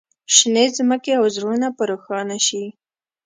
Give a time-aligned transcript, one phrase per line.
[0.33, 2.63] شینې ځمکې او زړونه په روښانه شي.